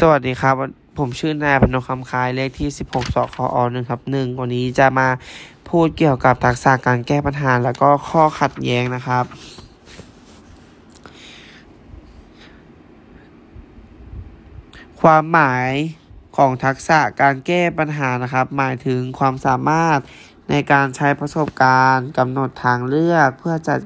[0.00, 0.54] สวัสดีครับ
[0.98, 5.08] ผมชื่อนายพนมคำคายเลขที่ 16สคอหนึ่งครับหนึ่งวันนี้จะมา
[5.68, 9.24] พูดเกี่ยวกับทักษะการแก้ปัญหา แล้วก็ข้อขัดแย้งนะครับ
[15.00, 15.70] ความหมาย
[16.36, 19.98] ของทักษะการแก้ปัญหานะครับ หมายถึงความสามารถ
[20.50, 23.80] ในการใช้ประสบการณ์กำหนดทางเลือกเพื่อจัด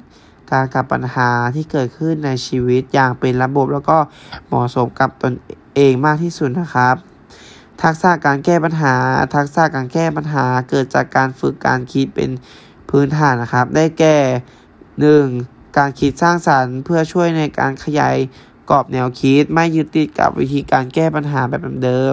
[0.51, 3.99] การกับปัญหาที่เกิดขึ้นในชีวิตอย่างเป็นระบบแล้วก็
[4.47, 6.97] เหมาะสมกับตนเอง เองมากที่สุดนะครับ
[7.83, 8.95] ทักษะการแก้ปัญหา
[9.35, 12.31] ทักษะการแก้ปัญหาเกิดจากการฝึกการคิดเป็น
[12.91, 14.19] พื้นฐานนะครับ ได้แก่
[14.99, 15.77] 1.
[15.79, 18.17] การคิดสร้างสรรค์เพื่อช่วยในการขยาย
[18.71, 22.03] กรอบแนวคิด ไม่ยึดติดกับวิธีการแก้ปัญหาแบบเดิ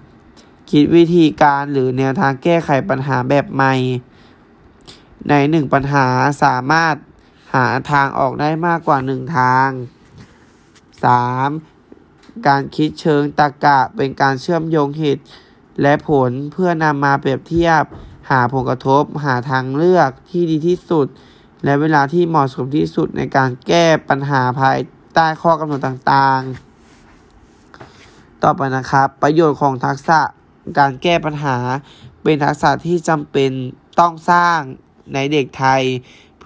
[0.00, 0.70] 2.
[0.70, 3.74] คิดวิธีการหรือแนวทางแก้ไขปัญหาแบบใหม่
[5.28, 6.06] ในหนึ่งปัญหา
[6.42, 6.94] สามารถ
[7.54, 9.68] หาทางออกได้มากกว่าหนึ่งทาง
[11.08, 11.77] 3.
[12.46, 15.22] การคิดเชิงตรรกะเป็นการเชื่อมโยงเหตุ
[15.82, 17.82] และผลเพื่อนำมาเปรียบเทียบ
[18.30, 21.06] หาผลกระทบ หาทางเลือกที่ดีที่สุด
[21.64, 24.78] และเวลาที่เหมาะสมที่สุดในการแก้ปัญหาภาย
[25.14, 30.20] ใต้ข้อกำหนดต่างๆ ต่อไปนะครับ ประโยชน์ของทักษะ
[30.78, 31.56] การแก้ปัญหา
[32.22, 33.50] เป็นทักษะที่จำเป็น
[34.00, 34.58] ต้องสร้าง
[35.14, 35.82] ในเด็กไทย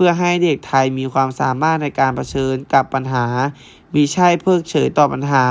[0.05, 3.27] พื่อให้เด็กไทยมีความสามารถในการรเผชิญกับปัญหา
[3.95, 5.47] มิใช่เพิกเฉยต่อปัญหา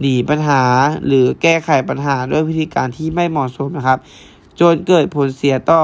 [0.00, 0.62] หนีปัญหา
[1.06, 3.98] หรือแก้ไขปัญหาด้วยวิธีการที่ไม่เหมาะสมนะครับ
[4.60, 5.82] จนเกิดผลเสียต่อ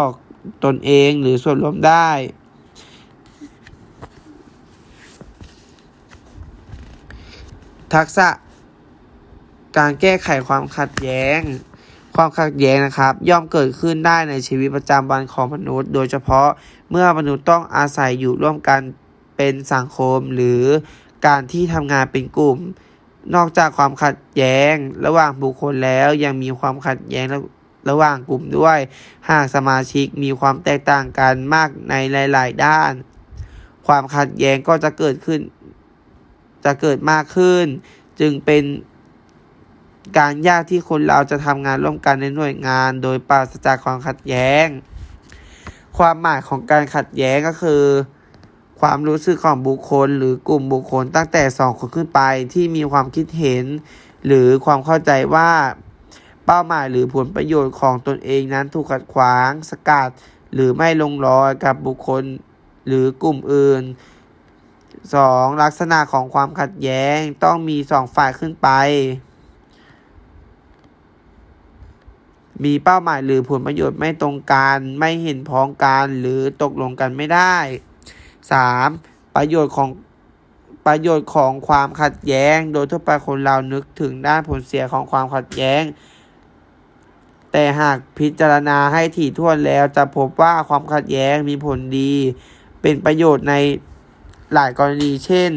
[0.64, 2.08] ตนเองหรือส่วนรวมได้
[7.94, 8.28] ทักษะ
[9.78, 11.40] การแก้ไขความขัดแย้ง
[12.20, 16.48] ความขัดแย้งนะครับ ย่อมเกิดขึ้นได้ในชีวิตประจำวันของมนุษย์ โดยเฉพาะ
[16.90, 18.80] เมื่อมนุษย์ต้องอาศัยอยู่ร่วมกัน
[19.36, 20.62] เป็นสังคมหรือ
[21.26, 22.58] การที่ทำงานเป็นกลุ่ม
[23.34, 24.74] นอกจากความขัดแย้ง
[25.06, 27.26] ระหว่างบุคคลแล้วยังมีความขัดแย้ง
[27.90, 28.78] ระหว่างกลุ่มด้วย
[29.28, 31.94] หากสมาชิกมีความแตกต่างกันมากใน
[32.32, 32.92] หลาย ๆ ด้าน
[33.86, 35.40] ความขัดแย้งก็จะเกิดขึ้น
[36.64, 37.66] จะเกิดมากขึ้น
[38.20, 38.64] จึงเป็น
[40.16, 44.66] การยากที่คนเราจะทำงานร่วมกันในหน่วยงาน โดยปราศจากความขัดแย้ง
[45.98, 47.84] ความหมายของการขัดแย้งก็คือ
[48.80, 52.20] ความรู้สึกของบุคคล หรือกลุ่มบุคคลตั้งแต่สองคนขึ้นไป
[52.54, 53.64] ที่มีความคิดเห็น
[54.26, 55.50] หรือความเข้าใจว่า
[56.46, 60.08] เป้าหมายหรือผลประโยชน์ของตนเองนั้นถูกขัดขวาง สกัด
[60.54, 62.22] หรือไม่ลงรอยกับบุคคล
[62.86, 63.82] หรือกลุ่มอื่น
[64.92, 65.62] 2.
[65.62, 68.68] ลักษณะของความขัดแย้งต้องมีสองฝ่ายขึ้นไป
[72.64, 77.56] มีเป้าหมายหรือผลประโยชน์ไม่ตรงกัน ไม่เห็นพ้องกันหรือตกลงกันไม่ได้
[78.64, 79.34] 3.
[79.34, 79.88] ประโยชน์ของ
[80.86, 85.82] ประโยชน์ของความขัดแย้ง โดยทั่วไปคนเรานึกถึงด้านผลเสียของความขัดแย้ง
[87.52, 92.14] แต่หากพิจารณาให้ถี่ถ้วนแล้วจะพบว่าความขัดแย้งมีผลดี
[92.82, 93.54] เป็นประโยชน์ใน
[94.54, 95.52] หลายกรณีเช่น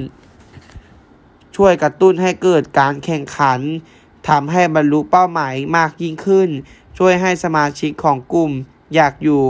[1.56, 3.60] ช่วยกระตุ้นให้เกิดการแข่งขัน
[4.30, 6.50] ทำให้บรรลุเป้าหมายมากยิ่งขึ้น
[7.04, 8.52] ช่วยให้สมาชิกของกลุ่ม
[8.96, 9.44] อยากอยู่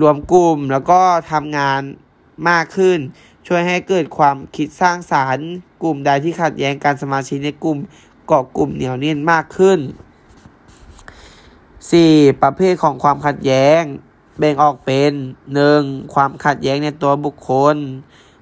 [0.00, 1.00] รวมกลุ่มแล้วก็
[1.32, 1.80] ทำงาน
[2.48, 2.98] มากขึ้น
[3.46, 5.46] ช่วยให้เกิดความคิดสร้างสารรค์
[5.82, 7.78] กลุ่มใดที่ขัดแย้งการสมาชิกในกลุ่ม
[8.26, 9.78] เกาะกลุ่มเหนียวแน่นมากขึ้น
[11.30, 12.42] 4.
[12.42, 13.82] ประเภทของความขัดแย้ง
[14.38, 15.12] แบ่งออกเป็น
[15.62, 16.14] 1.
[16.14, 17.76] ความขัดแย้งในตัวบุคคล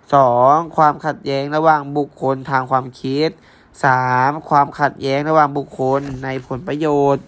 [0.05, 0.77] 2.
[0.77, 3.31] ความขัดแย้งระหว่างบุคคลทางความคิด
[3.79, 4.49] 3.
[4.49, 7.25] ความขัดแย้งระหว่างบุคคลในผลประโยชน์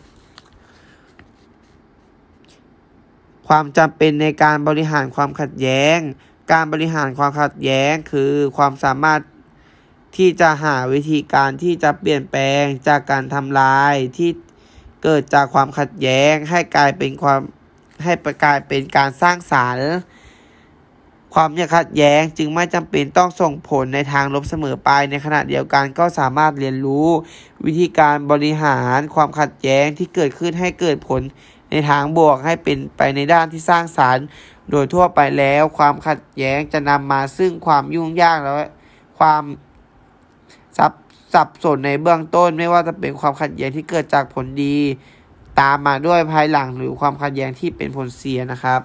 [3.49, 5.99] ความจำเป็นในการบริหารความขัดแย้ง
[6.53, 9.21] การบริหารความขัดแย้งคือความสามารถ
[10.17, 14.31] ที่จะหาวิธีการที่จะเปลี่ยนแปลงจากการทำลายที่
[15.03, 17.41] เกิดจากความขัดแย้งให้กลายเป็นความ
[18.05, 19.93] ให้ประกายเป็นการสร้างสารรค์
[21.35, 27.09] ความขัดแย้งจึงไม่จำเป็นต้องส่งผลในทางลบเสมอไป ในขณะเดียวกันก็สามารถเรียนรู้
[27.67, 31.21] วิธีการบริหารความขัดแย้งที่เกิดขึ้นให้เกิดผล
[31.71, 34.25] ในทางบวกให้เป็นไปในด้านที่สร้างสารรค์
[34.71, 38.53] โดยทั่วไปแล้วความขัดแย้งจะนำมาซึ่งความยุ่งยากและ
[39.19, 39.43] ความ
[40.79, 40.93] ซับ
[41.35, 44.79] สับสนในเบื้องต้น ไม่ว่าจะเป็นความขัดแย้งที่เกิดจากผลดี
[45.61, 48.81] ตามมาด้วยภายหลังหรือความขัดแย้งที่เป็นผลเสียนะครับ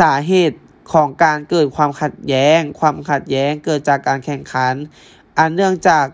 [0.00, 0.58] สาเหตุ
[0.92, 4.74] ของการเกิดความขัดแย้ง ความขัดแย้งเกิดจากการแข่งขัน
[5.38, 6.06] อันเนื่องจาก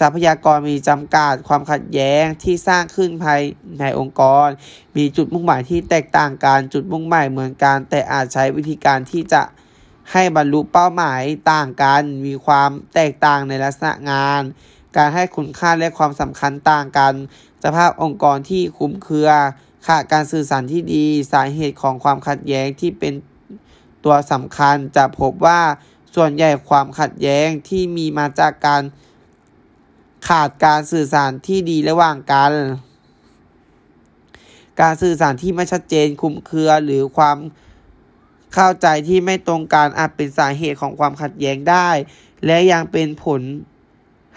[0.00, 3.40] ทรัพยากรมีจำกัด ความขัดแย้งที่สร้างขึ้นภาย
[3.80, 4.48] ในองค์กร
[4.96, 9.42] มีจุดมุ่งหมายที่แตกต่างกัน จุดมุ่งหมายเหมือนกัน แต่อาจใช้วิธีการที่จะ
[10.12, 11.22] ให้บรรลุเป้าหมาย
[11.52, 14.42] ต่างกัน มีความแตกต่างในลักษณะงาน
[14.96, 17.14] การให้คุณค่าและความสำคัญต่างกัน
[17.64, 19.30] สภาพองค์กรที่คุ้มเครือ
[19.86, 23.14] ขาดการสื่อสารที่ดีสาเหตุของความขัดแย้งที่เป็น
[24.04, 25.60] ตัวสำคัญจะพบว่า
[26.14, 28.82] ส่วนใหญ่ความขัดแย้งที่มีมาจากการ
[30.28, 32.52] ขาดการสื่อสารที่ดีระหว่างกัน
[34.80, 37.36] การสื่อสารที่ไม่ชัดเจนคุมเครือหรือความ
[38.54, 41.88] เข้าใจที่ไม่ตรงกันอาจเป็นสาเหตุของความขัดแย้งได้
[42.46, 43.40] และยังเป็นผล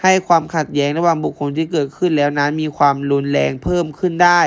[0.02, 4.40] ให้ความขัดแย้งระหว่างบุคคลที่เกิดขึ้นแล้วนั้นมีความรุนแรงเพิ่มขึ้นได้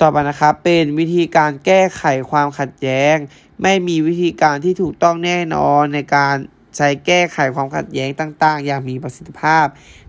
[0.00, 3.16] ต่อไปนะครับเป็นวิธีการแก้ไขความขัดแย้ง
[3.62, 6.36] ไม่มีวิธีการที่ถูกต้องแน่นอนในการ
[6.76, 9.66] ใช้แก้ไขความขัดแย้งต่าง ๆ อย่างมีประสิทธิภาพ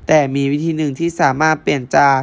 [0.08, 2.20] แต่มีวิธีหนึ่งที่สามารถเปลี่ยนจาก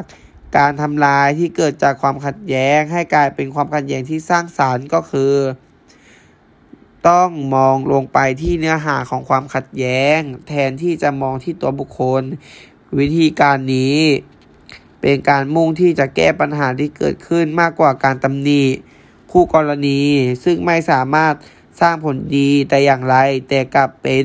[0.56, 5.32] การทำลายที่เกิดจากความขัดแย้ง ให้กลายเป็นความขัดแย้งที่สร้างสารรค์ก็คือ
[7.08, 10.18] ต้องมองลงไปที่เนื้อหาของความขัดแย้ง
[10.48, 12.22] แทนที่จะมองที่ตัวบุคคล
[12.98, 13.98] วิธีการนี้
[15.02, 18.62] เป็นการมุ่งที่จะแก้ปัญหาที่เกิดขึ้นมากกว่าการตำหนิ
[19.32, 20.00] คู่กรณี
[20.44, 21.34] ซึ่งไม่สามารถ
[21.80, 23.16] สร้างผลดีแต่อย่างไร
[23.48, 24.24] แต่กลับเป็น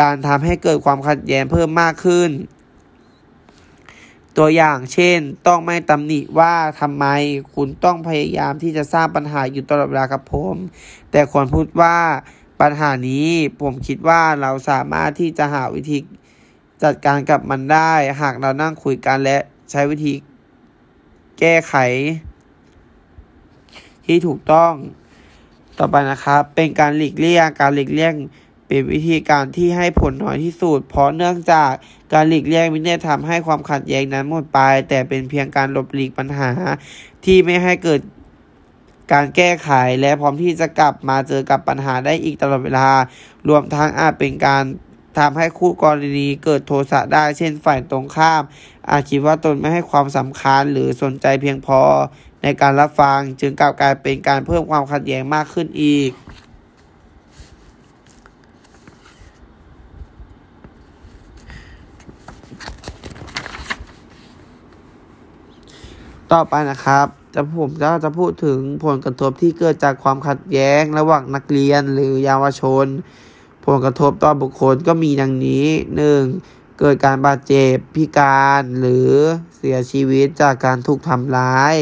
[0.00, 2.30] การทำให้เกิดความขัดแย้งเพิ่มมากขึ้น
[4.38, 7.04] ตัวอย่างเช่น ต้องไม่ตำหนิว่าทำไม
[7.54, 10.56] คุณต้องพยายามที่จะสร้างปัญหาอยู่ตลอดเวลากับผม
[11.10, 11.96] แต่ควรพูดว่า
[12.60, 13.28] ปัญหานี้
[13.60, 15.98] ผมคิดว่าเราสามารถที่จะหาวิธี
[16.82, 17.92] จัดการกับมันได้
[18.22, 19.38] หากเรานั่งคุยกันและ
[19.70, 20.14] ใช้วิธี
[21.38, 21.74] แก้ไข
[24.04, 24.72] ที่ถูกต้อง
[25.78, 28.14] ต่อไปนะครับ เป็นการหลีกเลี่ยงการหลีกเลี่ยง
[28.66, 31.70] เป็นวิธีการที่ให้ผลน้อยที่สุด เพราะเนื่องจาก
[32.12, 36.50] การหลีกเลี่ยงไม่ได้ทำให้ความขัดแย้งนั้นหมดไป แต่เป็นเพียงการหลบหลีกปัญหา
[37.24, 38.00] ที่ไม่ให้เกิด
[39.12, 42.88] การแก้ไขและพร้อมที่จะกลับมาเจอกับปัญหาได้อีกตลอดเวลา
[43.48, 44.64] รวมทั้งอาจเป็นการ
[45.16, 48.42] ทำให้คู่กรณีเกิดโทสะได้ เช่นฝ่ายตรงข้าม
[48.90, 51.80] อาจคิดว่าตนไม่ให้ความสำคัญหรือสนใจเพียงพอ
[52.42, 56.12] ในการรับฟัง จึงกลับกลายเป็นการเพิ่มความขัดแย้งมากขึ้นอีก
[66.32, 72.86] ต่อไปนะครับ จะผมจะจะพูดถึงผลกระทบที่เกิดจากความขัดแย้งระหว่างนักเรียนหรือเยาวชน
[73.70, 75.66] ผลกระทบต่อบุคคลก็มีดังนี้
[76.22, 76.78] 1.
[76.78, 79.12] เกิดการบาดเจ็บพิการหรือ
[79.56, 81.74] เสียชีวิตจากการถูกทำร้าย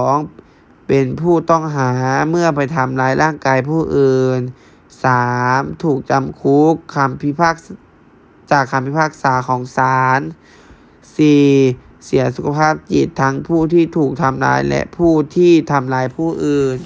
[0.00, 0.86] 2.
[0.88, 1.90] เป็นผู้ต้องหา
[2.30, 4.40] เมื่อไปทำร้ายร่างกายผู้อื่น
[5.10, 5.84] 3.
[5.84, 7.74] ถูกจำคุกคำพิพากษา
[8.50, 10.20] จากคำพิพากษาของศาล
[11.32, 12.04] 4.
[12.04, 16.78] เสียสุขภาพจิตทั้งผู้ที่ถูกทำร้ายและผู้ที่ทำร้ายผู้อื่น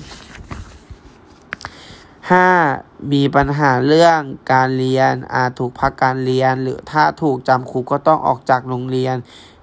[2.36, 3.12] 5.
[3.12, 4.20] มีปัญหาเรื่อง
[4.52, 9.16] การเรียน อาจถูกพักการเรียน หรือถ้าถูกจำคุกก็ต้องออกจากโรงเรียน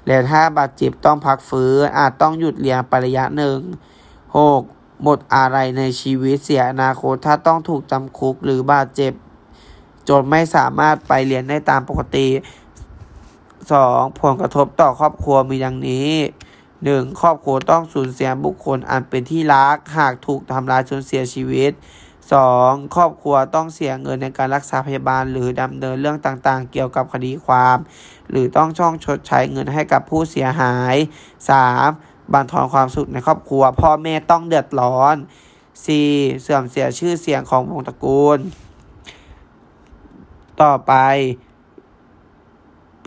[0.08, 3.60] และถ้าบาดเจ็บต้องพักฟื้น อาจต้องหยุดเรียนไประยะหนึ่ง
[4.30, 5.04] 6.
[5.04, 9.14] หมดอะไรในชีวิตเสียอนาคตถ้าต้องถูกจำคุกหรือบาดเจ็บ
[10.10, 12.28] จนไม่สามารถไปเรียนได้ตามปกติ
[13.46, 14.22] 2.
[14.22, 16.12] ผลกระทบต่อครอบครัวมีดังนี้
[16.84, 17.22] 1.
[17.22, 21.72] ครอบครัวต้องสูญเสียบุคคลอันเป็นที่รัก หากถูกทำร้ายจนเสียชีวิต
[22.34, 22.96] 2.
[22.96, 27.78] ครอบครัวต้องเสียเงินในการรักษาพยาบาล หรือดำเนินเรื่องต่างๆ เกี่ยวกับคดีความ
[28.30, 30.96] หรือต้องช่องชดใช้เงินให้กับผู้เสียหาย
[31.64, 32.34] 3.
[32.34, 35.16] บันทอนความสุขในครอบครัว พ่อแม่ต้องเดือดร้อน
[35.80, 36.42] 4.
[36.42, 38.40] เสื่อมเสียชื่อเสียงของวงตระกูล
[40.62, 40.94] ต่อไป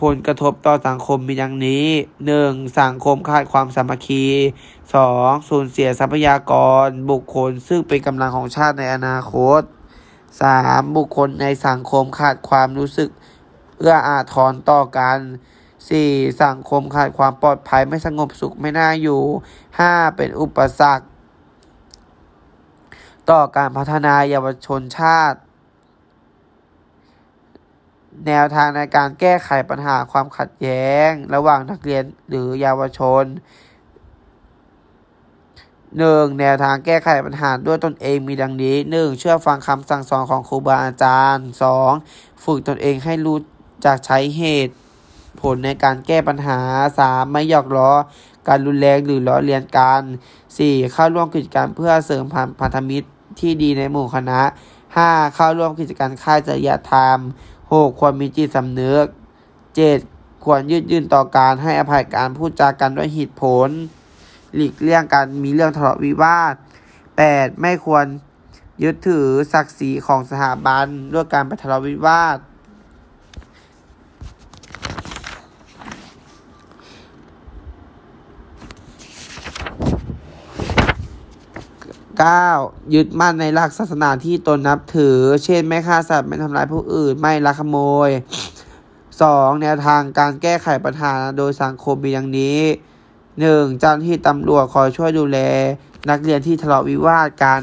[0.01, 1.87] ผลกระทบต่อสังคมมีดังนี้
[2.31, 2.79] 1.
[2.79, 4.25] สังคมขาดความสามัคคี
[4.87, 5.49] 2.
[5.49, 6.53] สูญเสียทรัพยาก
[6.85, 9.61] ร บุคคลซึ่งเป็นกำลังของชาติในอนาคต
[10.29, 10.97] 3.
[10.97, 13.09] บุคคลในสังคมขาดความรู้สึก
[13.79, 15.17] เอื้ออาทรต่อกัน
[15.79, 16.41] 4.
[16.43, 19.21] สังคมขาดความปลอดภัยไม่สงบสุขไม่น่าอยู่
[19.69, 20.15] 5.
[20.15, 21.05] เป็นอุปสรรค
[23.29, 25.39] ต่อการพัฒนาเยาวชนชาติ
[28.27, 33.25] แนวทางในการแก้ไขปัญหาความขัดแย้ง ระหว่างนักเรียนหรือเยาวชน
[35.57, 36.39] 1.
[36.39, 39.19] แนวทางแก้ไขปัญหาด้วยตนเองมีดังนี้ 1.
[39.19, 41.47] เชื่อฟังคำสั่งสอนของครูบาอาจารย์
[41.95, 42.43] 2.
[42.43, 43.39] ฝึกตนเองให้รู้
[43.85, 44.75] จักใช้เหตุ
[45.41, 46.59] ผลในการแก้ปัญหา
[46.99, 47.31] 3.
[47.31, 47.91] ไม่หยอกล้อ
[48.47, 50.01] การรุนแรงหรือล้อเลียนกัน
[50.47, 50.93] 4.
[50.93, 52.23] เข้าร่วมกิจกรรมเพื่อเสริม
[52.61, 53.07] พันธมิตร
[53.39, 54.41] ที่ดีในหมู่คณะ
[54.87, 55.35] 5.
[55.35, 57.17] เข้าร่วมกิจการค่ายจริยธรรม
[57.71, 59.05] หกควรมีจิตสำนึก
[59.75, 59.99] เจ็ด
[60.45, 63.69] ควรยืดยืนต่อการให้อภัยการพูดจากันด้วยเหตุผล
[64.55, 66.53] หลีกเลี่ยงการมีเรื่องทะเลาะวิวาท
[67.17, 68.05] แปดไม่ควร
[68.83, 72.37] ยึดถือศักดิ์ศรีของสถาบันด้วยการไปทะเลาะวิวาท
[82.27, 82.93] 9.
[82.93, 88.09] ยึดมั่นในหลักศาสนาที่ตนนับถือ เช่น ไม่ฆ่าสัตว์ ไม่ทำร้ายผู้อื่น ไม่ลักขโมย
[88.85, 89.61] 2.
[89.61, 92.61] แนวทางการแก้ไขปัญหาโดยสังคมมีอย่างนี้
[93.19, 93.79] 1.
[93.79, 95.39] เจ้าหน้าที่ตำรวจคอยช่วยดูแล
[96.09, 97.61] นักเรียนที่ทะเลาะวิวาทกัน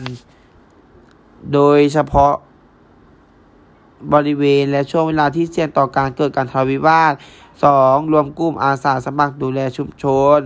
[1.53, 2.35] โดยเฉพาะ
[4.13, 7.13] บริเวณและช่วงเวลาที่เสี่ยงต่อการเกิดการทะเลาะวิวาท
[7.63, 8.13] 2.
[8.13, 10.05] รวมกลุ่มอาสาสมัครดูแลชุมช
[10.39, 10.41] น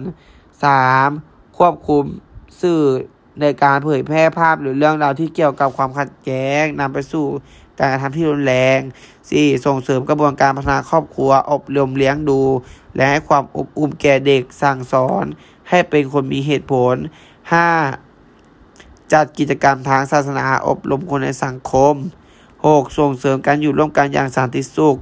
[0.76, 1.58] 3.
[1.58, 2.04] ควบคุม
[2.60, 2.82] สื่อ
[3.40, 7.26] ในการเผยแพร่ภาพหรือเรื่องราวที่เกี่ยวกับความขัดแย้งนำไปสู่
[7.78, 8.80] การกระทำที่รุนแรง
[9.22, 9.64] 4.
[9.66, 12.40] ส่งเสริมกระบวนการพัฒนาครอบครัว อบรมเลี้ยงดู
[12.96, 15.24] และให้ความอบอุ่นแก่เด็กสั่งสอน
[15.68, 16.94] ให้เป็นคนมีเหตุผล
[18.24, 19.12] 5.
[19.12, 21.94] จัดกิจกรรมทางศาสนาอบรมคนในสังคม
[22.46, 22.98] 6.
[22.98, 24.96] ส่งเสริมการอยู่ร่วมกันอย่างสันติสุข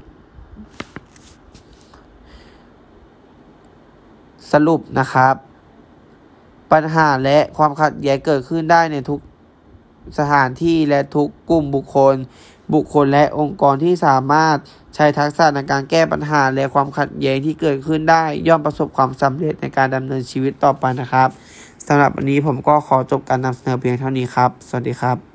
[4.52, 5.47] สรุปนะครับ
[6.72, 9.20] ปัญหาและความขัดแย้งเกิดขึ้นได้ในทุก
[10.18, 12.14] สถานที่และทุกกลุ่มบุคคล
[12.74, 14.56] บุคคลและองค์กรที่สามารถ
[14.94, 21.28] ใช้ทักษะในการแก้ปัญหาและความขัดแย้งที่เกิดขึ้นได้ ย่อมประสบความสำเร็จในการดำเนินชีวิตต่อไปนะครับ
[21.86, 25.27] สำหรับวันนี้ผมก็ขอจบการนำเสนอเพียงเท่านี้ครับ สวัสดีครับ